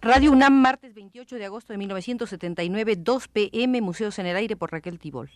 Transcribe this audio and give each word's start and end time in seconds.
Radio 0.00 0.30
UNAM, 0.30 0.52
martes 0.52 0.94
28 0.94 1.36
de 1.36 1.44
agosto 1.44 1.72
de 1.72 1.78
1979, 1.78 2.96
2 2.96 3.28
pm, 3.28 3.80
Museos 3.80 4.18
en 4.20 4.26
el 4.26 4.36
Aire 4.36 4.56
por 4.56 4.70
Raquel 4.70 5.00
Tibol. 5.00 5.28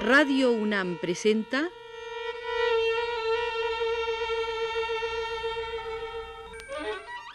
Radio 0.00 0.50
UNAM 0.52 0.98
presenta 1.00 1.68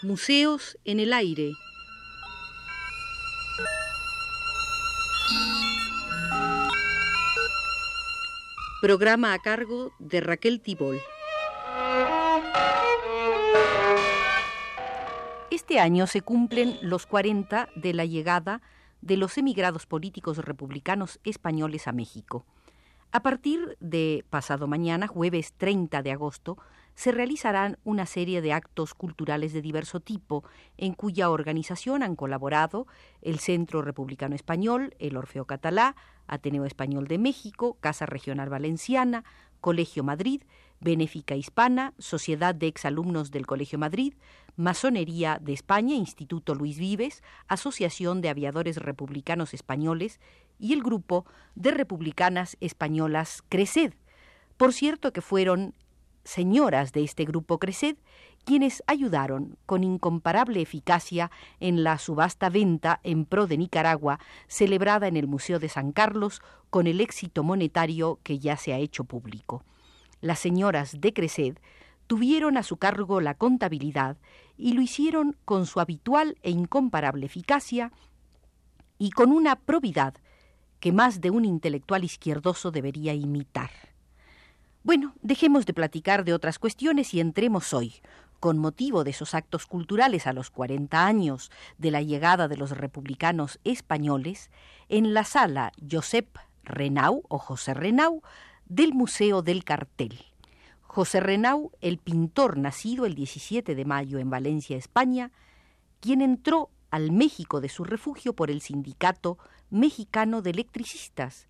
Museos 0.02 0.78
en 0.84 1.00
el 1.00 1.14
Aire. 1.14 1.54
Programa 8.84 9.32
a 9.32 9.40
cargo 9.40 9.94
de 9.98 10.20
Raquel 10.20 10.60
Tibol. 10.60 11.00
Este 15.50 15.80
año 15.80 16.06
se 16.06 16.20
cumplen 16.20 16.78
los 16.82 17.06
40 17.06 17.70
de 17.78 17.94
la 17.94 18.04
llegada 18.04 18.62
de 19.00 19.16
los 19.16 19.38
emigrados 19.38 19.86
políticos 19.86 20.38
republicanos 20.40 21.22
españoles 21.24 21.88
a 21.88 21.94
México. 21.94 22.46
A 23.14 23.22
partir 23.22 23.78
de 23.80 24.26
pasado 24.30 24.68
mañana, 24.68 25.08
jueves 25.08 25.54
30 25.54 26.02
de 26.02 26.12
agosto, 26.12 26.58
se 26.96 27.12
realizarán 27.12 27.78
una 27.84 28.06
serie 28.06 28.42
de 28.42 28.54
actos 28.54 28.94
culturales 28.94 29.54
de 29.54 29.62
diverso 29.62 30.00
tipo, 30.00 30.44
en 30.78 30.94
cuya 30.94 31.30
organización 31.30 32.04
han 32.04 32.16
colaborado 32.16 32.88
el 33.22 33.40
Centro 33.40 33.82
Republicano 33.82 34.36
Español, 34.36 34.96
el 35.00 35.18
Orfeo 35.18 35.46
Catalá, 35.46 35.96
Ateneo 36.28 36.66
Español 36.66 37.08
de 37.08 37.18
México, 37.18 37.78
Casa 37.80 38.06
Regional 38.06 38.50
Valenciana, 38.50 39.24
Colegio 39.60 40.04
Madrid, 40.04 40.44
Benéfica 40.80 41.36
Hispana, 41.36 41.94
Sociedad 41.98 42.54
de 42.54 42.68
Exalumnos 42.68 43.32
del 43.32 43.48
Colegio 43.48 43.80
Madrid, 43.80 44.14
Masonería 44.56 45.40
de 45.42 45.54
España, 45.54 45.96
Instituto 45.96 46.54
Luis 46.54 46.78
Vives, 46.78 47.24
Asociación 47.48 48.22
de 48.22 48.30
Aviadores 48.30 48.78
Republicanos 48.78 49.54
Españoles 49.54 50.20
y 50.60 50.74
el 50.74 50.84
Grupo 50.84 51.26
de 51.56 51.72
Republicanas 51.72 52.58
Españolas 52.60 53.44
Cresed. 53.50 53.94
Por 54.58 54.74
cierto 54.74 55.14
que 55.14 55.22
fueron 55.22 55.74
señoras 56.24 56.92
de 56.94 57.04
este 57.04 57.26
grupo 57.26 57.60
Cresed, 57.60 57.98
quienes 58.46 58.84
ayudaron 58.88 59.58
con 59.66 59.84
incomparable 59.84 60.62
eficacia 60.62 61.32
en 61.60 61.84
la 61.84 61.98
subasta 61.98 62.50
venta 62.50 63.00
en 63.04 63.26
pro 63.26 63.48
de 63.48 63.58
Nicaragua, 63.58 64.20
celebrada 64.48 65.08
en 65.08 65.18
el 65.18 65.28
Museo 65.28 65.60
de 65.60 65.70
San 65.70 65.92
Carlos, 65.92 66.42
con 66.70 66.88
el 66.88 67.02
éxito 67.02 67.44
monetario 67.44 68.20
que 68.24 68.40
ya 68.40 68.58
se 68.58 68.74
ha 68.74 68.78
hecho 68.78 69.04
público. 69.04 69.64
Las 70.22 70.40
señoras 70.40 71.00
de 71.00 71.14
Cresed 71.14 71.58
tuvieron 72.08 72.58
a 72.58 72.64
su 72.64 72.78
cargo 72.78 73.22
la 73.22 73.34
contabilidad 73.34 74.18
y 74.58 74.74
lo 74.74 74.82
hicieron 74.82 75.36
con 75.46 75.66
su 75.66 75.80
habitual 75.80 76.38
e 76.44 76.52
incomparable 76.52 77.26
eficacia 77.26 77.92
y 78.98 79.12
con 79.12 79.32
una 79.32 79.56
probidad 79.56 80.16
que 80.80 80.92
más 80.92 81.22
de 81.22 81.30
un 81.30 81.46
intelectual 81.46 82.04
izquierdoso 82.04 82.72
debería 82.72 83.14
imitar. 83.14 83.93
Bueno, 84.84 85.14
dejemos 85.22 85.66
de 85.66 85.74
platicar 85.74 86.26
de 86.26 86.34
otras 86.34 86.60
cuestiones 86.60 87.14
y 87.14 87.22
entremos 87.22 87.74
hoy, 87.74 88.02
con 88.42 88.58
motivo 88.58 89.06
de 89.06 89.12
esos 89.12 89.34
actos 89.34 89.66
culturales 89.66 90.28
a 90.28 90.34
los 90.34 90.50
40 90.50 91.06
años 91.06 91.52
de 91.78 91.90
la 91.90 92.02
llegada 92.02 92.50
de 92.50 92.58
los 92.58 92.72
republicanos 92.72 93.62
españoles, 93.64 94.52
en 94.90 95.14
la 95.14 95.24
sala 95.24 95.72
Josep 95.90 96.38
Renau 96.66 97.24
o 97.30 97.38
José 97.38 97.74
Renau 97.74 98.24
del 98.66 98.94
Museo 98.94 99.42
del 99.42 99.64
Cartel. 99.64 100.20
José 100.82 101.22
Renau, 101.22 101.72
el 101.80 101.98
pintor 101.98 102.58
nacido 102.58 103.06
el 103.06 103.16
17 103.16 103.76
de 103.76 103.86
mayo 103.86 104.20
en 104.20 104.30
Valencia, 104.30 104.76
España, 104.76 105.32
quien 106.02 106.22
entró 106.22 106.72
al 106.92 107.14
México 107.14 107.62
de 107.62 107.70
su 107.70 107.86
refugio 107.86 108.34
por 108.34 108.52
el 108.52 108.60
Sindicato 108.60 109.38
Mexicano 109.70 110.42
de 110.42 110.50
Electricistas, 110.50 111.48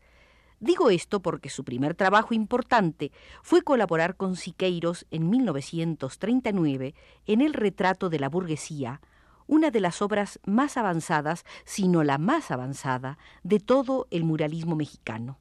Digo 0.63 0.89
esto 0.91 1.21
porque 1.21 1.49
su 1.49 1.65
primer 1.65 1.93
trabajo 1.93 2.33
importante 2.33 3.11
fue 3.41 3.63
colaborar 3.63 4.15
con 4.15 4.37
Siqueiros 4.37 5.05
en 5.11 5.29
1939 5.29 6.95
en 7.25 7.41
el 7.41 7.53
retrato 7.53 8.09
de 8.09 8.17
la 8.17 8.29
burguesía, 8.29 9.01
una 9.45 9.71
de 9.71 9.81
las 9.81 10.01
obras 10.01 10.39
más 10.45 10.77
avanzadas, 10.77 11.43
sino 11.65 12.05
la 12.05 12.17
más 12.17 12.49
avanzada, 12.49 13.17
de 13.43 13.59
todo 13.59 14.07
el 14.09 14.23
muralismo 14.23 14.77
mexicano. 14.77 15.37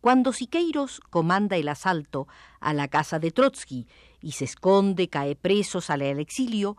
Cuando 0.00 0.32
Siqueiros 0.32 1.00
comanda 1.10 1.56
el 1.56 1.66
asalto 1.66 2.28
a 2.60 2.74
la 2.74 2.86
casa 2.86 3.18
de 3.18 3.32
Trotsky 3.32 3.88
y 4.20 4.30
se 4.30 4.44
esconde, 4.44 5.08
cae 5.08 5.34
preso, 5.34 5.80
sale 5.80 6.08
al 6.12 6.20
exilio, 6.20 6.76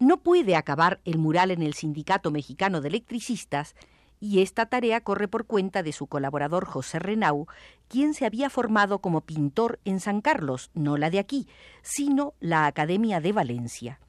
no 0.00 0.18
puede 0.18 0.54
acabar 0.54 1.00
el 1.06 1.16
mural 1.16 1.50
en 1.50 1.62
el 1.62 1.72
Sindicato 1.72 2.30
Mexicano 2.30 2.82
de 2.82 2.88
Electricistas 2.88 3.74
y 4.20 4.42
esta 4.42 4.66
tarea 4.66 5.00
corre 5.00 5.28
por 5.28 5.46
cuenta 5.46 5.82
de 5.82 5.92
su 5.92 6.06
colaborador 6.06 6.64
José 6.64 6.98
Renau, 6.98 7.46
quien 7.88 8.14
se 8.14 8.26
había 8.26 8.50
formado 8.50 8.98
como 8.98 9.22
pintor 9.22 9.78
en 9.84 10.00
San 10.00 10.20
Carlos, 10.20 10.70
no 10.74 10.96
la 10.96 11.10
de 11.10 11.18
aquí, 11.18 11.48
sino 11.82 12.34
la 12.40 12.66
Academia 12.66 13.20
de 13.20 13.32
Valencia. 13.32 14.00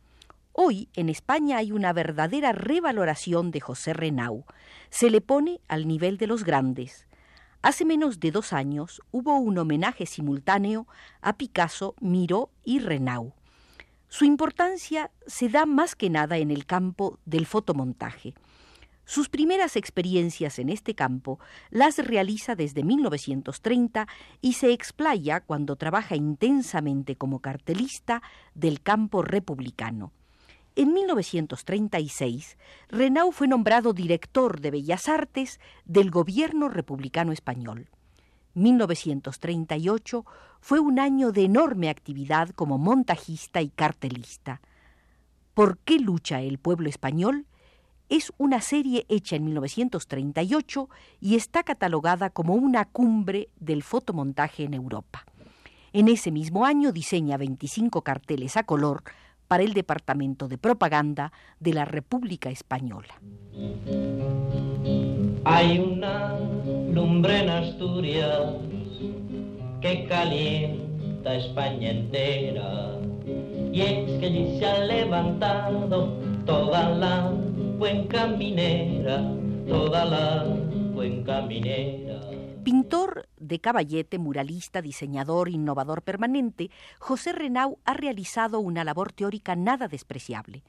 Hoy 0.52 0.90
en 0.96 1.10
España 1.10 1.58
hay 1.58 1.72
una 1.72 1.94
verdadera 1.94 2.52
revaloración 2.52 3.52
de 3.52 3.62
José 3.62 3.94
Renau. 3.94 4.46
Se 4.90 5.10
le 5.10 5.22
pone 5.22 5.62
al 5.68 5.88
nivel 5.88 6.18
de 6.18 6.28
los 6.28 6.44
grandes. 6.44 7.08
Hace 7.62 7.86
menos 7.86 8.20
de 8.20 8.32
dos 8.32 8.52
años 8.52 9.02
hubo 9.12 9.38
un 9.38 9.58
homenaje 9.58 10.06
simultáneo 10.06 10.88
a 11.22 11.38
Picasso, 11.38 11.96
Miró 12.00 12.50
y 12.64 12.80
Renau. 12.80 13.34
Su 14.08 14.26
importancia 14.26 15.12
se 15.28 15.50
da 15.50 15.66
más 15.66 15.96
que 15.96 16.10
nada 16.10 16.38
en 16.38 16.52
el 16.52 16.66
campo 16.66 17.20
del 17.26 17.46
fotomontaje. 17.46 18.34
Sus 19.10 19.28
primeras 19.28 19.76
experiencias 19.76 20.60
en 20.60 20.70
este 20.70 20.94
campo 20.94 21.40
las 21.72 21.98
realiza 21.98 22.54
desde 22.54 22.84
1930 22.84 24.08
y 24.40 24.54
se 24.54 24.72
explaya 24.72 25.42
cuando 25.42 25.78
trabaja 25.78 26.16
intensamente 26.16 27.16
como 27.16 27.40
cartelista 27.40 28.22
del 28.54 28.84
campo 28.84 29.24
republicano. 29.24 30.12
En 30.76 30.94
1936, 30.94 32.56
Renau 32.90 33.32
fue 33.32 33.48
nombrado 33.48 33.94
director 33.94 34.62
de 34.62 34.70
Bellas 34.70 35.10
Artes 35.10 35.60
del 35.86 36.12
gobierno 36.12 36.70
republicano 36.70 37.32
español. 37.32 37.90
1938 38.54 40.24
fue 40.62 40.80
un 40.80 41.00
año 41.00 41.32
de 41.32 41.46
enorme 41.46 41.90
actividad 41.90 42.50
como 42.50 42.78
montajista 42.78 43.60
y 43.64 43.70
cartelista. 43.70 44.62
¿Por 45.56 45.80
qué 45.80 45.98
lucha 45.98 46.42
el 46.42 46.60
pueblo 46.60 46.90
español? 46.90 47.48
Es 48.10 48.34
una 48.38 48.60
serie 48.60 49.06
hecha 49.08 49.36
en 49.36 49.46
1938 49.46 50.90
y 51.22 51.36
está 51.36 51.64
catalogada 51.64 52.32
como 52.32 52.56
una 52.56 52.86
cumbre 52.86 53.50
del 53.60 53.84
fotomontaje 53.84 54.64
en 54.64 54.74
Europa. 54.74 55.26
En 55.94 56.08
ese 56.08 56.32
mismo 56.32 56.66
año 56.66 56.92
diseña 56.92 57.38
25 57.38 58.02
carteles 58.02 58.58
a 58.58 58.64
color 58.64 59.04
para 59.48 59.64
el 59.64 59.74
Departamento 59.74 60.48
de 60.48 60.58
Propaganda 60.58 61.32
de 61.60 61.74
la 61.74 61.86
República 61.86 62.50
Española. 62.52 63.14
Hay 65.46 65.80
una 65.80 66.38
lumbre 66.92 67.40
en 67.40 67.50
Asturias 67.50 68.54
que 69.82 70.06
calienta 70.08 71.36
España 71.36 71.90
entera 71.92 73.00
y 73.72 73.82
es 73.82 74.20
que 74.20 74.26
allí 74.26 74.60
se 74.60 74.66
ha 74.66 74.80
levantado 74.86 76.14
toda 76.46 76.90
la 76.90 77.32
minera, 78.38 79.18
toda 79.68 80.06
la 80.06 81.42
minera. 81.48 82.20
Pintor 82.64 83.30
de 83.38 83.60
caballete, 83.60 84.20
muralista, 84.20 84.82
diseñador, 84.82 85.48
innovador 85.50 86.02
permanente, 86.02 86.70
José 87.00 87.32
Renau 87.32 87.80
ha 87.86 87.94
realizado 87.94 88.60
una 88.60 88.84
labor 88.84 89.14
teórica 89.14 89.56
nada 89.56 89.88
despreciable. 89.88 90.64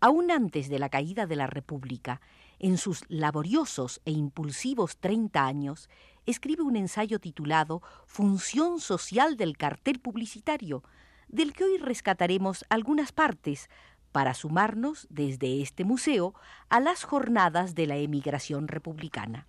Aún 0.00 0.30
antes 0.30 0.68
de 0.68 0.78
la 0.78 0.88
caída 0.88 1.26
de 1.26 1.36
la 1.36 1.46
República, 1.46 2.20
en 2.58 2.78
sus 2.78 3.04
laboriosos 3.08 4.00
e 4.04 4.12
impulsivos 4.12 4.96
30 4.96 5.44
años, 5.44 5.90
escribe 6.24 6.62
un 6.62 6.76
ensayo 6.76 7.18
titulado 7.18 7.82
Función 8.06 8.80
social 8.80 9.36
del 9.36 9.56
cartel 9.58 10.00
publicitario, 10.00 10.82
del 11.28 11.52
que 11.52 11.64
hoy 11.64 11.78
rescataremos 11.78 12.64
algunas 12.68 13.12
partes 13.12 13.68
para 14.14 14.34
sumarnos 14.34 15.08
desde 15.10 15.60
este 15.60 15.84
museo 15.84 16.34
a 16.68 16.78
las 16.78 17.02
jornadas 17.02 17.74
de 17.74 17.88
la 17.88 17.96
emigración 17.96 18.68
republicana. 18.68 19.48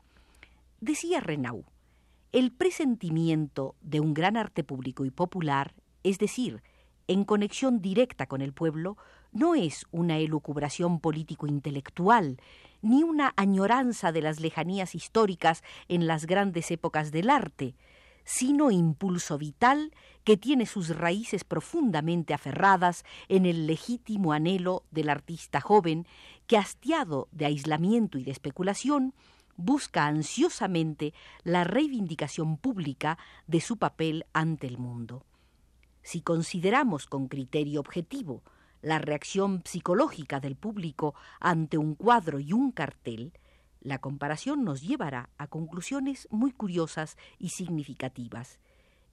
Decía 0.81 1.19
Renau, 1.19 1.65
el 2.31 2.51
presentimiento 2.51 3.75
de 3.81 3.99
un 3.99 4.15
gran 4.15 4.37
arte 4.37 4.63
público 4.63 5.05
y 5.05 5.11
popular, 5.11 5.75
es 6.01 6.17
decir, 6.17 6.63
en 7.07 7.25
conexión 7.25 7.79
directa 7.79 8.25
con 8.25 8.41
el 8.41 8.53
pueblo, 8.53 8.97
no 9.31 9.53
es 9.53 9.85
una 9.91 10.17
elucubración 10.17 10.99
político-intelectual, 10.99 12.41
ni 12.81 13.03
una 13.03 13.33
añoranza 13.37 14.11
de 14.11 14.23
las 14.23 14.39
lejanías 14.39 14.95
históricas 14.95 15.63
en 15.89 16.07
las 16.07 16.25
grandes 16.25 16.71
épocas 16.71 17.11
del 17.11 17.29
arte, 17.29 17.75
sino 18.25 18.71
impulso 18.71 19.37
vital 19.37 19.93
que 20.23 20.35
tiene 20.35 20.65
sus 20.65 20.89
raíces 20.89 21.43
profundamente 21.43 22.33
aferradas 22.33 23.05
en 23.29 23.45
el 23.45 23.67
legítimo 23.67 24.33
anhelo 24.33 24.83
del 24.91 25.09
artista 25.09 25.61
joven 25.61 26.07
que, 26.47 26.57
hastiado 26.57 27.29
de 27.31 27.45
aislamiento 27.45 28.17
y 28.17 28.23
de 28.23 28.31
especulación, 28.31 29.13
busca 29.55 30.05
ansiosamente 30.05 31.13
la 31.43 31.63
reivindicación 31.63 32.57
pública 32.57 33.17
de 33.47 33.61
su 33.61 33.77
papel 33.77 34.25
ante 34.33 34.67
el 34.67 34.77
mundo. 34.77 35.23
Si 36.01 36.21
consideramos 36.21 37.05
con 37.05 37.27
criterio 37.27 37.79
objetivo 37.79 38.43
la 38.81 38.99
reacción 38.99 39.63
psicológica 39.65 40.39
del 40.39 40.55
público 40.55 41.15
ante 41.39 41.77
un 41.77 41.95
cuadro 41.95 42.39
y 42.39 42.53
un 42.53 42.71
cartel, 42.71 43.33
la 43.85 43.99
comparación 43.99 44.63
nos 44.63 44.81
llevará 44.81 45.29
a 45.37 45.45
conclusiones 45.45 46.27
muy 46.31 46.51
curiosas 46.51 47.17
y 47.37 47.49
significativas. 47.49 48.59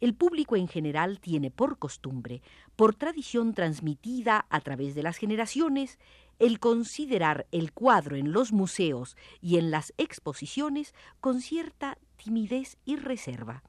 El 0.00 0.14
público 0.14 0.56
en 0.56 0.66
general 0.66 1.20
tiene 1.20 1.50
por 1.50 1.78
costumbre, 1.78 2.40
por 2.74 2.94
tradición 2.94 3.52
transmitida 3.52 4.46
a 4.48 4.60
través 4.60 4.94
de 4.94 5.02
las 5.02 5.18
generaciones, 5.18 5.98
el 6.38 6.58
considerar 6.58 7.46
el 7.52 7.72
cuadro 7.72 8.16
en 8.16 8.32
los 8.32 8.50
museos 8.50 9.14
y 9.42 9.58
en 9.58 9.70
las 9.70 9.92
exposiciones 9.98 10.94
con 11.20 11.42
cierta 11.42 11.98
timidez 12.16 12.78
y 12.86 12.96
reserva. 12.96 13.62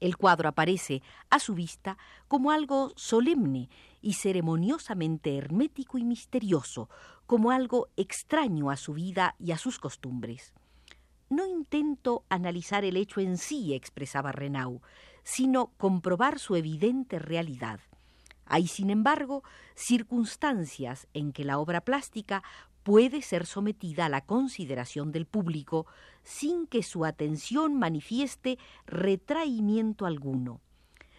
El 0.00 0.16
cuadro 0.16 0.48
aparece 0.48 1.00
a 1.30 1.38
su 1.38 1.54
vista 1.54 1.96
como 2.26 2.50
algo 2.50 2.92
solemne 2.96 3.70
y 4.06 4.12
ceremoniosamente 4.12 5.36
hermético 5.36 5.98
y 5.98 6.04
misterioso, 6.04 6.88
como 7.26 7.50
algo 7.50 7.88
extraño 7.96 8.70
a 8.70 8.76
su 8.76 8.94
vida 8.94 9.34
y 9.40 9.50
a 9.50 9.58
sus 9.58 9.80
costumbres. 9.80 10.54
No 11.28 11.44
intento 11.44 12.24
analizar 12.28 12.84
el 12.84 12.96
hecho 12.96 13.18
en 13.18 13.36
sí, 13.36 13.74
expresaba 13.74 14.30
Renau, 14.30 14.80
sino 15.24 15.72
comprobar 15.76 16.38
su 16.38 16.54
evidente 16.54 17.18
realidad. 17.18 17.80
Hay, 18.44 18.68
sin 18.68 18.90
embargo, 18.90 19.42
circunstancias 19.74 21.08
en 21.12 21.32
que 21.32 21.44
la 21.44 21.58
obra 21.58 21.80
plástica 21.80 22.44
puede 22.84 23.22
ser 23.22 23.44
sometida 23.44 24.06
a 24.06 24.08
la 24.08 24.20
consideración 24.20 25.10
del 25.10 25.26
público 25.26 25.84
sin 26.22 26.68
que 26.68 26.84
su 26.84 27.04
atención 27.04 27.74
manifieste 27.74 28.56
retraimiento 28.86 30.06
alguno. 30.06 30.60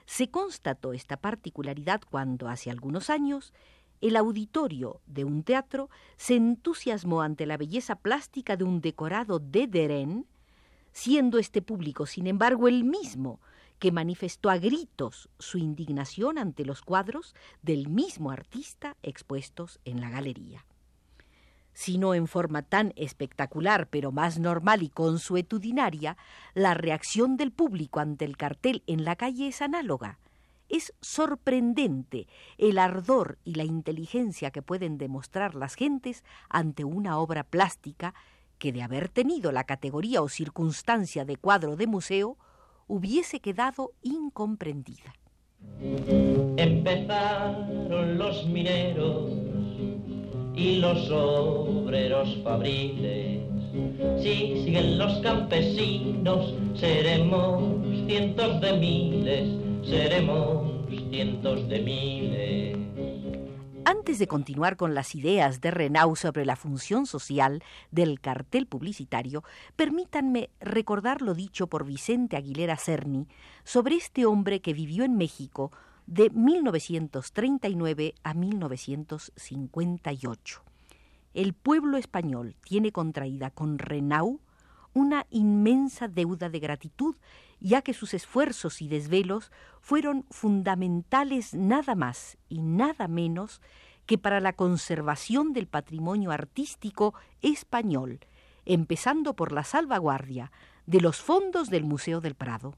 Se 0.08 0.32
constató 0.32 0.94
esta 0.94 1.18
particularidad 1.18 2.02
cuando, 2.10 2.48
hace 2.48 2.72
algunos 2.72 3.10
años, 3.10 3.54
el 4.00 4.16
auditorio 4.16 5.02
de 5.06 5.26
un 5.26 5.44
teatro 5.44 5.90
se 6.16 6.36
entusiasmó 6.36 7.22
ante 7.22 7.46
la 7.46 7.58
belleza 7.58 7.98
plástica 7.98 8.56
de 8.56 8.64
un 8.64 8.80
decorado 8.80 9.40
de 9.40 9.68
Deren, 9.68 10.26
siendo 10.94 11.40
este 11.40 11.62
público, 11.62 12.06
sin 12.06 12.26
embargo, 12.26 12.70
el 12.70 12.86
mismo 12.86 13.42
que 13.80 13.92
manifestó 13.92 14.50
a 14.50 14.58
gritos 14.58 15.30
su 15.40 15.58
indignación 15.58 16.38
ante 16.38 16.64
los 16.64 16.82
cuadros 16.82 17.36
del 17.62 17.90
mismo 17.90 18.32
artista 18.32 18.96
expuestos 19.04 19.80
en 19.84 20.00
la 20.00 20.10
galería. 20.10 20.66
Si 21.78 22.00
no 22.00 22.16
en 22.16 22.26
forma 22.26 22.64
tan 22.64 22.92
espectacular, 22.96 23.88
pero 23.88 24.12
más 24.12 24.40
normal 24.40 24.82
y 24.82 24.90
consuetudinaria, 24.90 26.18
la 26.56 26.74
reacción 26.74 27.38
del 27.38 27.52
público 27.52 28.00
ante 28.00 28.26
el 28.26 28.36
cartel 28.36 28.82
en 28.88 29.06
la 29.06 29.16
calle 29.16 29.50
es 29.50 29.62
análoga. 29.62 30.18
Es 30.70 30.92
sorprendente 31.02 32.26
el 32.58 32.80
ardor 32.80 33.38
y 33.44 33.54
la 33.54 33.64
inteligencia 33.64 34.50
que 34.50 34.64
pueden 34.64 34.98
demostrar 34.98 35.54
las 35.54 35.76
gentes 35.76 36.24
ante 36.50 36.84
una 36.84 37.20
obra 37.20 37.44
plástica 37.44 38.16
que 38.58 38.72
de 38.72 38.82
haber 38.82 39.08
tenido 39.08 39.52
la 39.52 39.66
categoría 39.66 40.24
o 40.24 40.30
circunstancia 40.30 41.26
de 41.26 41.38
cuadro 41.38 41.76
de 41.76 41.86
museo, 41.86 42.40
hubiese 42.88 43.40
quedado 43.40 43.92
incomprendida. 44.02 45.14
Empezaron 46.58 48.18
los 48.18 48.48
mineros 48.48 49.57
y 50.58 50.78
los 50.78 51.10
obreros 51.12 52.36
fabriles. 52.44 53.44
Si 54.22 54.64
siguen 54.64 54.98
los 54.98 55.20
campesinos, 55.20 56.54
seremos 56.76 57.86
cientos 58.08 58.60
de 58.60 58.74
miles, 58.74 59.88
seremos 59.88 60.88
cientos 61.10 61.70
de 61.70 61.80
miles. 61.80 62.78
Antes 63.86 64.18
de 64.20 64.28
continuar 64.28 64.78
con 64.78 64.96
las 64.96 65.16
ideas 65.16 65.62
de 65.62 65.72
Renau 65.72 66.16
sobre 66.16 66.44
la 66.44 66.56
función 66.56 67.06
social 67.06 67.64
del 67.92 68.20
cartel 68.20 68.66
publicitario, 68.66 69.44
permítanme 69.76 70.50
recordar 70.60 71.22
lo 71.22 71.36
dicho 71.36 71.68
por 71.68 71.86
Vicente 71.86 72.36
Aguilera 72.36 72.78
Cerny 72.78 73.28
sobre 73.64 73.96
este 73.96 74.26
hombre 74.26 74.60
que 74.60 74.74
vivió 74.74 75.06
en 75.06 75.18
México 75.18 75.72
de 76.08 76.32
1939 76.32 78.16
a 78.24 78.34
1958. 78.34 80.64
El 81.34 81.54
pueblo 81.54 81.98
español 81.98 82.56
tiene 82.64 82.92
contraída 82.92 83.52
con 83.52 83.78
Renau 83.78 84.42
una 84.94 85.28
inmensa 85.30 86.08
deuda 86.08 86.50
de 86.50 86.60
gratitud, 86.60 87.16
ya 87.60 87.84
que 87.84 87.94
sus 87.94 88.16
esfuerzos 88.16 88.82
y 88.82 88.88
desvelos 88.88 89.52
fueron 89.82 90.26
fundamentales 90.32 91.54
nada 91.54 91.94
más 91.94 92.40
y 92.50 92.62
nada 92.62 93.08
menos 93.08 93.62
que 94.08 94.18
para 94.18 94.40
la 94.40 94.54
conservación 94.54 95.54
del 95.54 95.68
patrimonio 95.68 96.32
artístico 96.32 97.14
español, 97.42 98.22
empezando 98.66 99.36
por 99.36 99.52
la 99.52 99.64
salvaguardia 99.64 100.52
de 100.86 101.02
los 101.02 101.18
fondos 101.18 101.70
del 101.70 101.84
Museo 101.84 102.22
del 102.22 102.36
Prado. 102.36 102.76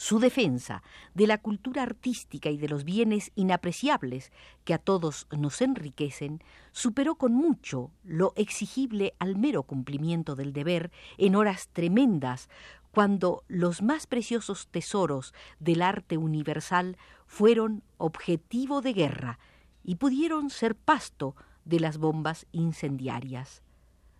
Su 0.00 0.20
defensa 0.20 0.84
de 1.14 1.26
la 1.26 1.38
cultura 1.38 1.82
artística 1.82 2.50
y 2.50 2.56
de 2.56 2.68
los 2.68 2.84
bienes 2.84 3.32
inapreciables 3.34 4.30
que 4.64 4.72
a 4.72 4.78
todos 4.78 5.26
nos 5.36 5.60
enriquecen 5.60 6.40
superó 6.70 7.16
con 7.16 7.34
mucho 7.34 7.90
lo 8.04 8.32
exigible 8.36 9.14
al 9.18 9.36
mero 9.36 9.64
cumplimiento 9.64 10.36
del 10.36 10.52
deber 10.52 10.92
en 11.16 11.34
horas 11.34 11.70
tremendas 11.72 12.48
cuando 12.92 13.42
los 13.48 13.82
más 13.82 14.06
preciosos 14.06 14.68
tesoros 14.68 15.34
del 15.58 15.82
arte 15.82 16.16
universal 16.16 16.96
fueron 17.26 17.82
objetivo 17.96 18.82
de 18.82 18.92
guerra 18.92 19.40
y 19.82 19.96
pudieron 19.96 20.50
ser 20.50 20.76
pasto 20.76 21.34
de 21.64 21.80
las 21.80 21.98
bombas 21.98 22.46
incendiarias. 22.52 23.62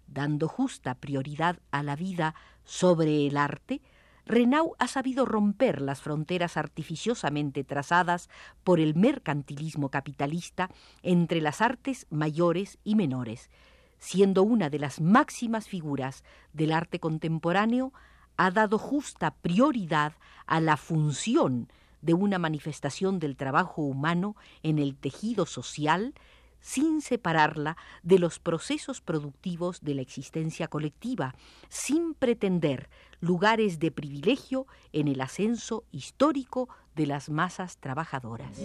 Dando 0.08 0.48
justa 0.48 0.96
prioridad 0.96 1.60
a 1.70 1.84
la 1.84 1.94
vida 1.94 2.34
sobre 2.64 3.28
el 3.28 3.36
arte, 3.36 3.80
Renau 4.28 4.74
ha 4.78 4.88
sabido 4.88 5.24
romper 5.24 5.80
las 5.80 6.02
fronteras 6.02 6.58
artificiosamente 6.58 7.64
trazadas 7.64 8.28
por 8.62 8.78
el 8.78 8.94
mercantilismo 8.94 9.88
capitalista 9.88 10.68
entre 11.02 11.40
las 11.40 11.62
artes 11.62 12.06
mayores 12.10 12.78
y 12.84 12.94
menores. 12.94 13.50
Siendo 13.96 14.42
una 14.42 14.68
de 14.68 14.80
las 14.80 15.00
máximas 15.00 15.66
figuras 15.66 16.24
del 16.52 16.72
arte 16.72 17.00
contemporáneo, 17.00 17.94
ha 18.36 18.50
dado 18.50 18.76
justa 18.76 19.30
prioridad 19.30 20.12
a 20.46 20.60
la 20.60 20.76
función 20.76 21.72
de 22.02 22.12
una 22.12 22.38
manifestación 22.38 23.18
del 23.18 23.34
trabajo 23.34 23.80
humano 23.80 24.36
en 24.62 24.78
el 24.78 24.94
tejido 24.94 25.46
social 25.46 26.12
sin 26.60 27.00
separarla 27.00 27.76
de 28.02 28.18
los 28.18 28.38
procesos 28.38 29.00
productivos 29.00 29.80
de 29.80 29.94
la 29.94 30.02
existencia 30.02 30.68
colectiva, 30.68 31.34
sin 31.68 32.14
pretender 32.14 32.88
lugares 33.20 33.78
de 33.78 33.90
privilegio 33.90 34.66
en 34.92 35.08
el 35.08 35.20
ascenso 35.20 35.84
histórico 35.92 36.68
de 36.94 37.06
las 37.06 37.30
masas 37.30 37.78
trabajadoras. 37.78 38.58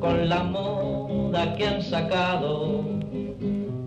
Con 0.00 0.28
la 0.28 0.44
moda 0.44 1.56
que 1.56 1.66
han 1.66 1.82
sacado 1.82 2.84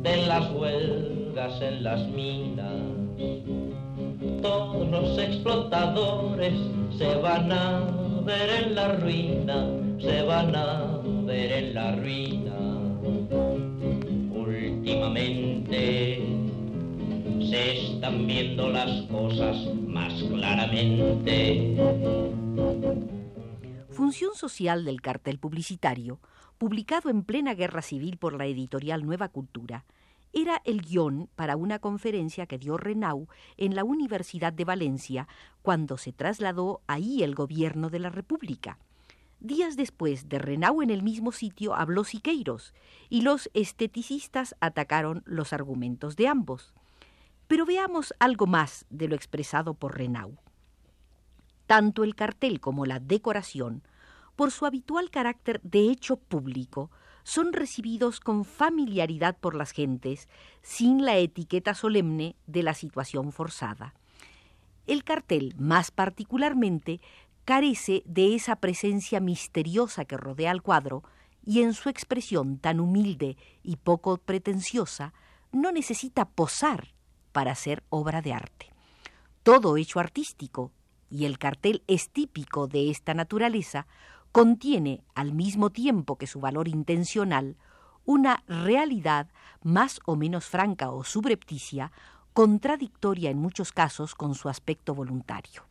de 0.01 0.27
las 0.27 0.51
huelgas 0.51 1.62
en 1.62 1.84
las 1.84 2.08
minas, 2.08 3.00
todos 4.41 4.89
los 4.89 5.17
explotadores 5.17 6.53
se 6.98 7.15
van 7.15 7.51
a 7.51 8.22
ver 8.24 8.63
en 8.63 8.75
la 8.75 8.93
ruina, 8.96 9.67
se 10.00 10.22
van 10.24 10.55
a 10.55 11.01
ver 11.25 11.51
en 11.51 11.74
la 11.74 11.96
ruina. 11.96 12.58
Viendo 18.29 18.69
las 18.69 19.07
cosas 19.07 19.57
más 19.88 20.13
claramente. 20.21 21.75
Función 23.89 24.36
social 24.36 24.86
del 24.86 25.01
cartel 25.01 25.39
publicitario, 25.39 26.19
publicado 26.59 27.09
en 27.09 27.24
plena 27.24 27.55
guerra 27.55 27.81
civil 27.81 28.17
por 28.17 28.38
la 28.38 28.45
editorial 28.45 29.03
Nueva 29.03 29.29
Cultura, 29.29 29.83
era 30.31 30.62
el 30.63 30.83
guion 30.83 31.27
para 31.36 31.55
una 31.55 31.79
conferencia 31.79 32.45
que 32.45 32.59
dio 32.59 32.77
Renau 32.77 33.27
en 33.57 33.74
la 33.74 33.83
Universidad 33.83 34.53
de 34.53 34.63
Valencia 34.63 35.27
cuando 35.63 35.98
se 35.98 36.13
trasladó 36.13 36.81
ahí 36.86 37.24
el 37.24 37.33
gobierno 37.33 37.89
de 37.89 37.98
la 37.98 38.12
República. 38.12 38.77
Días 39.39 39.75
después 39.75 40.29
de 40.29 40.38
Renau 40.38 40.83
en 40.83 40.91
el 40.91 41.01
mismo 41.01 41.31
sitio 41.31 41.74
habló 41.74 42.03
Siqueiros 42.03 42.75
y 43.09 43.21
los 43.21 43.50
esteticistas 43.55 44.55
atacaron 44.59 45.24
los 45.25 45.51
argumentos 45.51 46.15
de 46.15 46.27
ambos. 46.27 46.75
Pero 47.50 47.65
veamos 47.65 48.13
algo 48.20 48.46
más 48.46 48.86
de 48.91 49.08
lo 49.08 49.15
expresado 49.15 49.74
por 49.74 49.98
Renau. 49.98 50.38
Tanto 51.65 52.03
el 52.03 52.13
cartel 52.13 52.60
como 52.60 52.86
la 52.86 53.00
decoración, 53.00 53.82
por 54.36 54.51
su 54.51 54.68
habitual 54.68 55.10
carácter 55.10 55.60
de 55.63 55.89
hecho 55.89 56.18
público, 56.18 56.91
son 57.24 57.51
recibidos 57.51 58.20
con 58.20 58.46
familiaridad 58.46 59.36
por 59.36 59.56
las 59.56 59.72
gentes, 59.72 60.29
sin 60.62 61.03
la 61.03 61.18
etiqueta 61.18 61.74
solemne 61.74 62.36
de 62.46 62.62
la 62.62 62.75
situación 62.75 63.32
forzada. 63.32 63.96
El 64.86 65.03
cartel, 65.03 65.56
más 65.58 65.89
particularmente, 65.89 67.01
carece 67.46 68.03
de 68.06 68.36
esa 68.36 68.58
presencia 68.58 69.20
misteriosa 69.20 70.06
que 70.06 70.18
rodea 70.18 70.51
al 70.51 70.62
cuadro 70.62 71.03
y 71.44 71.63
en 71.63 71.74
su 71.74 71.89
expresión 71.89 72.60
tan 72.60 72.79
humilde 72.79 73.38
y 73.63 73.77
poco 73.77 74.18
pretenciosa 74.18 75.15
no 75.51 75.72
necesita 75.72 76.25
posar 76.25 76.94
para 77.39 77.55
ser 77.55 77.84
obra 77.88 78.22
de 78.22 78.34
arte. 78.34 78.65
Todo 79.43 79.77
hecho 79.77 80.01
artístico, 80.01 80.74
y 81.10 81.24
el 81.24 81.38
cartel 81.38 81.84
es 81.88 82.10
típico 82.10 82.67
de 82.67 82.89
esta 82.89 83.13
naturaleza, 83.13 83.88
contiene, 84.34 85.05
al 85.15 85.31
mismo 85.31 85.69
tiempo 85.69 86.17
que 86.17 86.27
su 86.27 86.41
valor 86.41 86.67
intencional, 86.67 87.55
una 88.03 88.43
realidad 88.46 89.29
más 89.63 90.01
o 90.03 90.17
menos 90.17 90.48
franca 90.48 90.91
o 90.91 91.05
subrepticia, 91.05 91.93
contradictoria 92.34 93.29
en 93.29 93.38
muchos 93.38 93.72
casos 93.72 94.15
con 94.15 94.36
su 94.36 94.50
aspecto 94.50 94.93
voluntario. 94.93 95.63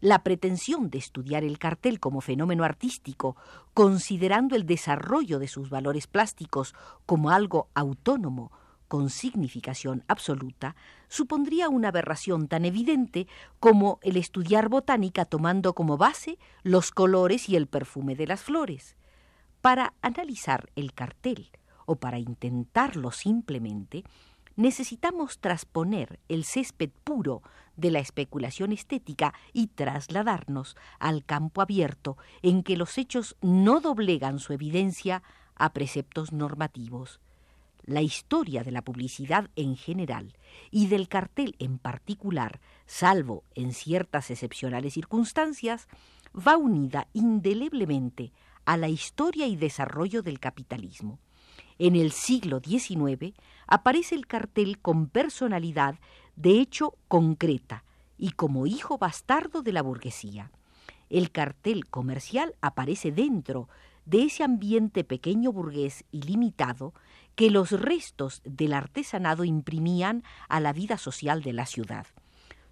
La 0.00 0.22
pretensión 0.22 0.88
de 0.88 0.98
estudiar 0.98 1.42
el 1.42 1.58
cartel 1.58 1.98
como 1.98 2.20
fenómeno 2.20 2.62
artístico, 2.62 3.34
considerando 3.74 4.54
el 4.54 4.66
desarrollo 4.66 5.40
de 5.40 5.48
sus 5.48 5.68
valores 5.68 6.06
plásticos 6.06 6.76
como 7.06 7.30
algo 7.30 7.66
autónomo, 7.74 8.52
con 8.92 9.08
significación 9.08 10.04
absoluta, 10.06 10.76
supondría 11.08 11.70
una 11.70 11.88
aberración 11.88 12.46
tan 12.46 12.66
evidente 12.66 13.26
como 13.58 13.98
el 14.02 14.18
estudiar 14.18 14.68
botánica 14.68 15.24
tomando 15.24 15.72
como 15.72 15.96
base 15.96 16.38
los 16.62 16.90
colores 16.90 17.48
y 17.48 17.56
el 17.56 17.68
perfume 17.68 18.16
de 18.16 18.26
las 18.26 18.42
flores. 18.42 18.98
Para 19.62 19.94
analizar 20.02 20.68
el 20.76 20.92
cartel, 20.92 21.48
o 21.86 21.96
para 21.96 22.18
intentarlo 22.18 23.12
simplemente, 23.12 24.04
necesitamos 24.56 25.38
trasponer 25.38 26.20
el 26.28 26.44
césped 26.44 26.90
puro 27.02 27.40
de 27.78 27.92
la 27.92 27.98
especulación 27.98 28.72
estética 28.72 29.32
y 29.54 29.68
trasladarnos 29.68 30.76
al 30.98 31.24
campo 31.24 31.62
abierto 31.62 32.18
en 32.42 32.62
que 32.62 32.76
los 32.76 32.98
hechos 32.98 33.36
no 33.40 33.80
doblegan 33.80 34.38
su 34.38 34.52
evidencia 34.52 35.22
a 35.54 35.72
preceptos 35.72 36.30
normativos. 36.30 37.20
La 37.84 38.00
historia 38.00 38.62
de 38.62 38.70
la 38.70 38.82
publicidad 38.82 39.50
en 39.56 39.76
general 39.76 40.36
y 40.70 40.86
del 40.86 41.08
cartel 41.08 41.56
en 41.58 41.78
particular, 41.78 42.60
salvo 42.86 43.44
en 43.54 43.72
ciertas 43.72 44.30
excepcionales 44.30 44.94
circunstancias, 44.94 45.88
va 46.34 46.56
unida 46.56 47.08
indeleblemente 47.12 48.32
a 48.64 48.76
la 48.76 48.88
historia 48.88 49.46
y 49.46 49.56
desarrollo 49.56 50.22
del 50.22 50.38
capitalismo. 50.38 51.18
En 51.78 51.96
el 51.96 52.12
siglo 52.12 52.60
XIX 52.60 53.34
aparece 53.66 54.14
el 54.14 54.26
cartel 54.26 54.78
con 54.78 55.08
personalidad 55.08 55.96
de 56.36 56.60
hecho 56.60 56.94
concreta 57.08 57.84
y 58.16 58.30
como 58.30 58.66
hijo 58.66 58.98
bastardo 58.98 59.62
de 59.62 59.72
la 59.72 59.82
burguesía. 59.82 60.52
El 61.10 61.32
cartel 61.32 61.86
comercial 61.88 62.54
aparece 62.60 63.10
dentro 63.10 63.68
de 64.04 64.24
ese 64.24 64.44
ambiente 64.44 65.04
pequeño 65.04 65.52
burgués 65.52 66.04
y 66.12 66.22
limitado 66.22 66.94
que 67.34 67.50
los 67.50 67.70
restos 67.72 68.42
del 68.44 68.72
artesanado 68.72 69.44
imprimían 69.44 70.22
a 70.48 70.60
la 70.60 70.72
vida 70.72 70.98
social 70.98 71.42
de 71.42 71.52
la 71.52 71.66
ciudad. 71.66 72.06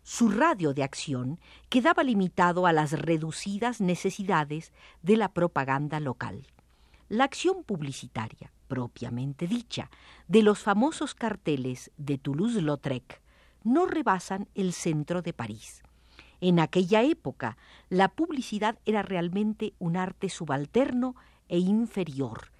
Su 0.03 0.29
radio 0.29 0.75
de 0.75 0.83
acción 0.83 1.39
quedaba 1.69 2.03
limitado 2.03 2.67
a 2.67 2.73
las 2.73 2.93
reducidas 2.93 3.81
necesidades 3.81 4.73
de 5.03 5.17
la 5.17 5.33
propaganda 5.33 6.01
local. 6.01 6.47
La 7.09 7.25
acción 7.25 7.65
publicitaria, 7.65 8.53
propiamente 8.69 9.47
dicha, 9.47 9.91
de 10.29 10.43
los 10.43 10.61
famosos 10.61 11.15
carteles 11.15 11.91
de 11.97 12.19
Toulouse-Lautrec 12.19 13.21
no 13.65 13.87
rebasan 13.87 14.49
el 14.55 14.73
centro 14.73 15.23
de 15.23 15.33
París. 15.33 15.83
En 16.41 16.59
aquella 16.59 17.03
época, 17.03 17.59
la 17.89 18.09
publicidad 18.09 18.79
era 18.87 19.03
realmente 19.03 19.75
un 19.79 19.97
arte 19.97 20.29
subalterno 20.31 21.15
e 21.49 21.59
inferior. 21.59 22.51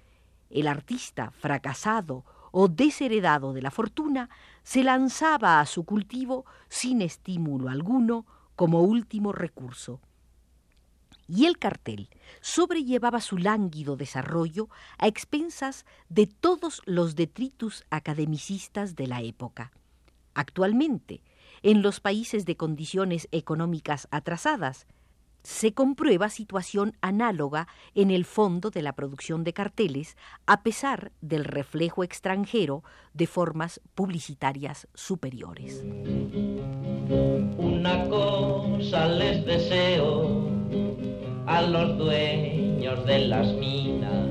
El 0.51 0.67
artista 0.67 1.31
fracasado 1.31 2.25
o 2.51 2.67
desheredado 2.67 3.53
de 3.53 3.61
la 3.61 3.71
fortuna 3.71 4.29
se 4.63 4.83
lanzaba 4.83 5.59
a 5.59 5.65
su 5.65 5.85
cultivo 5.85 6.45
sin 6.69 7.01
estímulo 7.01 7.69
alguno 7.69 8.25
como 8.55 8.81
último 8.81 9.31
recurso 9.31 10.01
y 11.33 11.45
el 11.45 11.57
cartel 11.57 12.09
sobrellevaba 12.41 13.21
su 13.21 13.37
lánguido 13.37 13.95
desarrollo 13.95 14.69
a 14.97 15.07
expensas 15.07 15.85
de 16.09 16.27
todos 16.27 16.81
los 16.85 17.15
detritus 17.15 17.85
academicistas 17.89 18.95
de 18.95 19.07
la 19.07 19.21
época. 19.21 19.71
Actualmente, 20.33 21.21
en 21.63 21.81
los 21.81 22.01
países 22.01 22.45
de 22.45 22.57
condiciones 22.57 23.29
económicas 23.31 24.09
atrasadas, 24.11 24.87
se 25.43 25.73
comprueba 25.73 26.29
situación 26.29 26.95
análoga 27.01 27.67
en 27.95 28.11
el 28.11 28.25
fondo 28.25 28.69
de 28.69 28.81
la 28.81 28.93
producción 28.93 29.43
de 29.43 29.53
carteles, 29.53 30.17
a 30.45 30.63
pesar 30.63 31.11
del 31.21 31.45
reflejo 31.45 32.03
extranjero 32.03 32.83
de 33.13 33.27
formas 33.27 33.81
publicitarias 33.95 34.87
superiores. 34.93 35.83
Una 37.57 38.07
cosa 38.09 39.07
les 39.07 39.45
deseo 39.45 40.49
a 41.45 41.61
los 41.61 41.97
dueños 41.97 43.05
de 43.05 43.19
las 43.27 43.47
minas, 43.53 44.27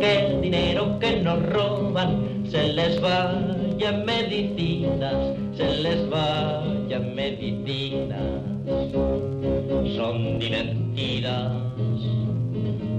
que 0.00 0.26
el 0.26 0.40
dinero 0.40 0.98
que 0.98 1.20
nos 1.22 1.44
roban 1.50 2.46
se 2.50 2.72
les 2.72 3.00
vaya 3.00 3.90
en 3.90 4.04
medicinas, 4.04 5.36
se 5.56 5.76
les 5.76 6.08
vaya 6.10 6.96
en 6.96 7.14
medicinas. 7.14 9.11
Son 10.12 10.38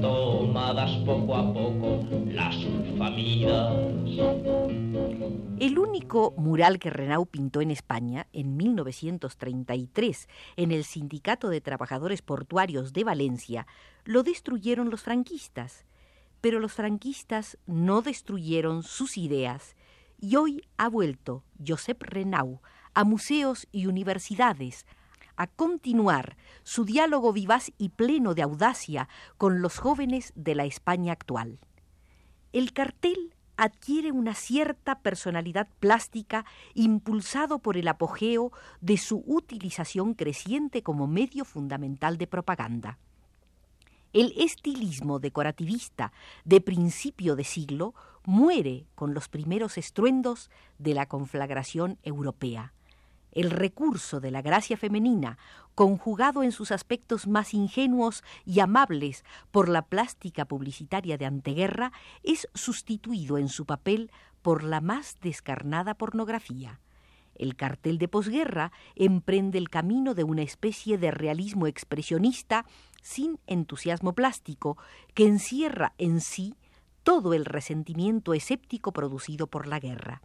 tomadas 0.01 0.91
poco 1.05 1.35
a 1.35 1.53
poco 1.53 2.07
las 2.25 2.55
sulfamidas. 2.55 3.71
El 5.59 5.77
único 5.77 6.33
mural 6.37 6.79
que 6.79 6.89
Renau 6.89 7.27
pintó 7.27 7.61
en 7.61 7.69
España 7.69 8.25
en 8.33 8.57
1933 8.57 10.27
en 10.55 10.71
el 10.71 10.83
Sindicato 10.83 11.49
de 11.49 11.61
Trabajadores 11.61 12.23
Portuarios 12.23 12.93
de 12.93 13.03
Valencia 13.03 13.67
lo 14.05 14.23
destruyeron 14.23 14.89
los 14.89 15.03
franquistas, 15.03 15.85
pero 16.41 16.59
los 16.59 16.73
franquistas 16.73 17.59
no 17.67 18.01
destruyeron 18.01 18.81
sus 18.81 19.19
ideas 19.19 19.75
y 20.19 20.35
hoy 20.37 20.63
ha 20.77 20.89
vuelto 20.89 21.43
Josep 21.63 22.01
Renau 22.01 22.59
a 22.95 23.03
museos 23.03 23.67
y 23.71 23.85
universidades 23.85 24.87
a 25.35 25.47
continuar 25.47 26.37
su 26.63 26.85
diálogo 26.85 27.33
vivaz 27.33 27.71
y 27.77 27.89
pleno 27.89 28.33
de 28.33 28.41
audacia 28.41 29.09
con 29.37 29.61
los 29.61 29.77
jóvenes 29.77 30.31
de 30.35 30.55
la 30.55 30.65
España 30.65 31.13
actual. 31.13 31.59
El 32.51 32.73
cartel 32.73 33.33
adquiere 33.57 34.11
una 34.11 34.33
cierta 34.33 34.99
personalidad 34.99 35.67
plástica 35.79 36.45
impulsado 36.73 37.59
por 37.59 37.77
el 37.77 37.87
apogeo 37.87 38.51
de 38.81 38.97
su 38.97 39.23
utilización 39.25 40.13
creciente 40.13 40.83
como 40.83 41.07
medio 41.07 41.45
fundamental 41.45 42.17
de 42.17 42.27
propaganda. 42.27 42.99
El 44.11 44.33
estilismo 44.37 45.19
decorativista 45.19 46.13
de 46.45 46.61
principio 46.61 47.35
de 47.35 47.43
siglo 47.43 47.95
muere 48.25 48.85
con 48.95 49.13
los 49.13 49.27
primeros 49.27 49.77
estruendos 49.77 50.51
de 50.77 50.93
la 50.93 51.07
conflagración 51.07 51.97
europea 52.03 52.73
el 53.33 53.51
recurso 53.51 54.19
de 54.19 54.31
la 54.31 54.41
gracia 54.41 54.77
femenina, 54.77 55.37
conjugado 55.75 56.43
en 56.43 56.51
sus 56.51 56.71
aspectos 56.71 57.27
más 57.27 57.53
ingenuos 57.53 58.23
y 58.45 58.59
amables 58.59 59.25
por 59.51 59.69
la 59.69 59.83
plástica 59.83 60.45
publicitaria 60.45 61.17
de 61.17 61.25
anteguerra, 61.25 61.91
es 62.23 62.47
sustituido 62.53 63.37
en 63.37 63.49
su 63.49 63.65
papel 63.65 64.11
por 64.41 64.63
la 64.63 64.81
más 64.81 65.17
descarnada 65.21 65.95
pornografía. 65.95 66.79
El 67.35 67.55
cartel 67.55 67.97
de 67.97 68.07
posguerra 68.07 68.71
emprende 68.95 69.57
el 69.57 69.69
camino 69.69 70.13
de 70.13 70.23
una 70.23 70.43
especie 70.43 70.97
de 70.97 71.09
realismo 71.09 71.65
expresionista 71.65 72.65
sin 73.01 73.39
entusiasmo 73.47 74.13
plástico 74.13 74.77
que 75.15 75.25
encierra 75.25 75.93
en 75.97 76.21
sí 76.21 76.55
todo 77.01 77.33
el 77.33 77.45
resentimiento 77.45 78.33
escéptico 78.33 78.93
producido 78.93 79.47
por 79.47 79.67
la 79.67 79.79
guerra. 79.79 80.21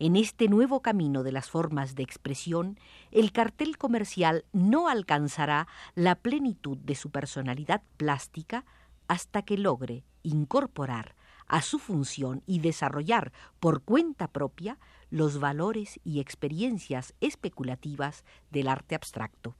En 0.00 0.16
este 0.16 0.48
nuevo 0.48 0.82
camino 0.82 1.22
de 1.22 1.30
las 1.30 1.48
formas 1.48 1.94
de 1.94 2.02
expresión, 2.02 2.80
el 3.12 3.30
cartel 3.30 3.78
comercial 3.78 4.44
no 4.52 4.88
alcanzará 4.88 5.68
la 5.94 6.16
plenitud 6.16 6.76
de 6.78 6.96
su 6.96 7.10
personalidad 7.10 7.80
plástica 7.96 8.64
hasta 9.06 9.42
que 9.42 9.56
logre 9.56 10.04
incorporar 10.24 11.14
a 11.46 11.62
su 11.62 11.78
función 11.78 12.42
y 12.44 12.58
desarrollar 12.58 13.32
por 13.60 13.82
cuenta 13.82 14.28
propia 14.28 14.78
los 15.10 15.38
valores 15.38 16.00
y 16.02 16.18
experiencias 16.18 17.14
especulativas 17.20 18.24
del 18.50 18.66
arte 18.66 18.96
abstracto. 18.96 19.54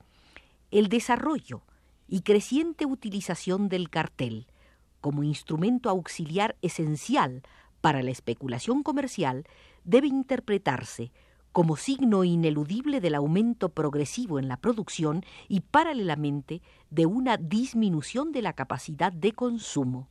El 0.73 0.89
desarrollo 0.89 1.63
y 2.09 2.23
creciente 2.23 2.87
utilización 2.87 3.69
del 3.69 3.89
cartel 3.89 4.49
como 5.01 5.23
instrumento 5.23 5.91
auxiliar 5.91 6.57
esencial 6.61 7.43
para 7.81 8.03
la 8.03 8.11
especulación 8.11 8.83
comercial 8.83 9.45
debe 9.85 10.09
interpretarse 10.09 11.13
como 11.53 11.77
signo 11.77 12.25
ineludible 12.25 13.01
del 13.01 13.15
aumento 13.15 13.69
progresivo 13.69 14.41
en 14.41 14.49
la 14.49 14.57
producción 14.57 15.25
y 15.49 15.61
paralelamente 15.61 16.63
de 16.91 17.07
una 17.07 17.37
disminución 17.37 18.33
de 18.33 18.43
la 18.43 18.55
capacidad 18.55 19.13
de 19.13 19.33
consumo. 19.33 20.09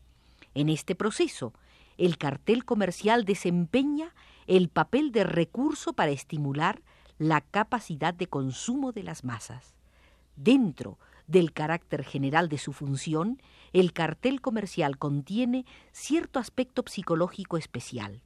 En 0.54 0.70
este 0.70 0.96
proceso, 0.96 1.54
el 1.98 2.18
cartel 2.18 2.64
comercial 2.64 3.26
desempeña 3.26 4.14
el 4.48 4.70
papel 4.70 5.12
de 5.12 5.24
recurso 5.24 5.94
para 5.94 6.12
estimular 6.12 6.82
la 7.18 7.42
capacidad 7.42 8.14
de 8.14 8.28
consumo 8.28 8.92
de 8.92 9.04
las 9.04 9.24
masas. 9.24 9.76
Dentro 10.36 10.98
del 11.28 11.54
carácter 11.54 12.04
general 12.04 12.50
de 12.50 12.58
su 12.58 12.74
función, 12.74 13.42
el 13.72 13.94
cartel 13.94 14.42
comercial 14.42 14.98
contiene 14.98 15.66
cierto 15.92 16.40
aspecto 16.40 16.84
psicológico 16.88 17.58
especial. 17.58 18.22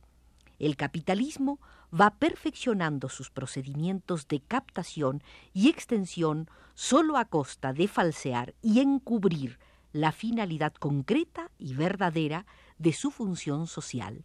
El 0.59 0.75
capitalismo 0.75 1.59
va 1.93 2.11
perfeccionando 2.11 3.09
sus 3.09 3.29
procedimientos 3.29 4.27
de 4.27 4.39
captación 4.39 5.23
y 5.53 5.69
extensión 5.69 6.49
solo 6.73 7.17
a 7.17 7.25
costa 7.25 7.73
de 7.73 7.87
falsear 7.87 8.53
y 8.61 8.79
encubrir 8.79 9.59
la 9.93 10.11
finalidad 10.11 10.73
concreta 10.73 11.49
y 11.57 11.73
verdadera 11.73 12.45
de 12.77 12.93
su 12.93 13.11
función 13.11 13.67
social. 13.67 14.23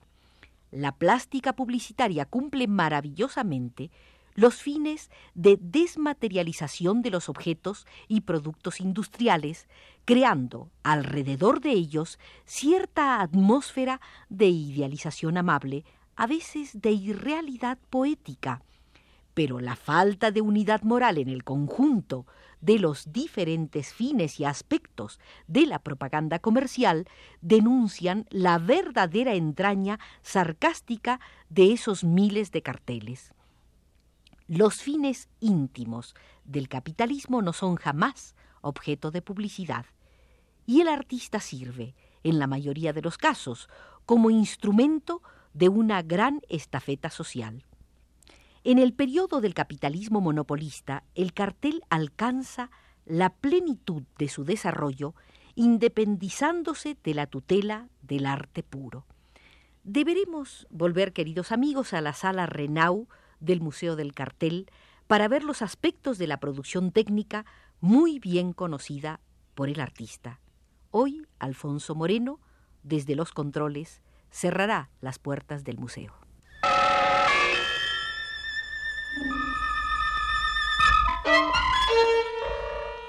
La 0.71 0.93
plástica 0.93 1.53
publicitaria 1.55 2.25
cumple 2.25 2.67
maravillosamente 2.67 3.91
los 4.35 4.57
fines 4.57 5.11
de 5.35 5.59
desmaterialización 5.61 7.03
de 7.03 7.11
los 7.11 7.29
objetos 7.29 7.87
y 8.09 8.23
productos 8.23 8.81
industriales, 8.81 9.69
creando 10.05 10.71
alrededor 10.83 11.61
de 11.61 11.73
ellos 11.73 12.19
cierta 12.45 13.21
atmósfera 13.21 14.01
de 14.31 14.49
idealización 14.49 15.37
amable, 15.37 15.85
a 16.17 16.27
veces 16.27 16.81
de 16.81 16.91
irrealidad 16.93 17.79
poética. 17.91 18.63
Pero 19.35 19.61
la 19.61 19.77
falta 19.77 20.31
de 20.31 20.41
unidad 20.41 20.83
moral 20.83 21.19
en 21.19 21.29
el 21.29 21.43
conjunto 21.43 22.27
de 22.61 22.79
los 22.79 23.13
diferentes 23.13 23.93
fines 23.93 24.39
y 24.39 24.45
aspectos 24.45 25.19
de 25.47 25.67
la 25.67 25.81
propaganda 25.81 26.39
comercial 26.39 27.09
denuncian 27.41 28.27
la 28.31 28.59
verdadera 28.59 29.35
entraña 29.35 29.99
sarcástica 30.23 31.19
de 31.49 31.73
esos 31.73 32.05
miles 32.05 32.53
de 32.53 32.63
carteles. 32.63 33.35
Los 34.49 34.83
fines 34.83 35.29
íntimos 35.41 36.15
del 36.45 36.69
capitalismo 36.69 37.43
no 37.43 37.53
son 37.53 37.77
jamás 37.77 38.37
objeto 38.61 39.11
de 39.11 39.23
publicidad, 39.23 39.87
y 40.67 40.81
el 40.81 40.89
artista 40.89 41.41
sirve, 41.41 41.95
en 42.23 42.39
la 42.39 42.47
mayoría 42.47 42.93
de 42.93 43.03
los 43.03 43.19
casos, 43.19 43.69
como 44.07 44.31
instrumento 44.31 45.23
de 45.55 45.69
una 45.69 46.03
gran 46.03 46.41
estafeta 46.49 47.11
social. 47.11 47.65
En 48.65 48.79
el 48.79 48.93
periodo 48.93 49.41
del 49.41 49.55
capitalismo 49.55 50.21
monopolista, 50.21 51.03
el 51.15 51.33
cartel 51.33 51.83
alcanza 51.91 52.71
la 53.05 53.31
plenitud 53.31 54.05
de 54.19 54.29
su 54.29 54.45
desarrollo 54.45 55.15
independizándose 55.55 56.97
de 57.03 57.15
la 57.15 57.27
tutela 57.27 57.89
del 58.01 58.27
arte 58.27 58.63
puro. 58.63 59.07
Deberemos 59.85 60.67
volver, 60.71 61.13
queridos 61.13 61.53
amigos, 61.53 61.93
a 61.93 62.01
la 62.01 62.13
sala 62.13 62.47
Renau 62.47 63.09
del 63.41 63.61
Museo 63.61 63.97
del 63.97 64.15
Cartel 64.15 64.71
para 65.09 65.29
ver 65.29 65.43
los 65.43 65.61
aspectos 65.61 66.17
de 66.19 66.29
la 66.29 66.39
producción 66.39 66.93
técnica 66.93 67.45
muy 67.81 68.21
bien 68.21 68.53
conocida 68.53 69.21
por 69.55 69.69
el 69.69 69.81
artista. 69.81 70.41
Hoy, 70.91 71.27
Alfonso 71.39 71.95
Moreno, 71.95 72.39
desde 72.83 73.17
los 73.17 73.33
controles, 73.33 74.03
cerrará 74.33 74.91
las 75.01 75.19
puertas 75.19 75.63
del 75.63 75.79
museo. 75.79 76.13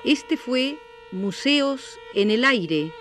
Este 0.06 0.36
fue 0.36 0.78
Museos 1.14 1.98
en 2.14 2.30
el 2.30 2.44
Aire. 2.44 2.92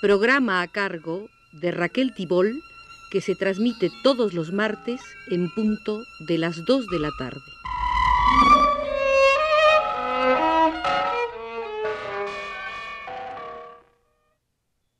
Programa 0.00 0.62
a 0.62 0.68
cargo 0.68 1.28
de 1.52 1.72
Raquel 1.72 2.14
Tibol 2.14 2.62
que 3.10 3.20
se 3.20 3.34
transmite 3.34 3.90
todos 4.02 4.32
los 4.32 4.52
martes 4.52 5.02
en 5.30 5.50
punto 5.50 6.04
de 6.20 6.38
las 6.38 6.64
2 6.64 6.86
de 6.86 6.98
la 7.00 7.10
tarde. 7.18 7.59